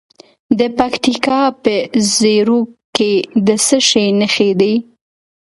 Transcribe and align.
د 0.57 0.59
پکتیکا 0.77 1.41
په 1.63 1.73
زیروک 2.15 2.69
کې 2.95 3.11
د 3.47 3.49
څه 3.65 3.77
شي 3.89 4.05
نښې 4.19 4.51
دي؟ 4.59 4.73